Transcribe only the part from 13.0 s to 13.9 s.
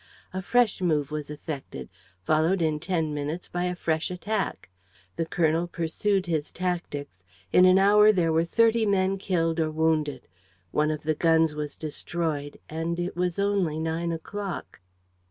was only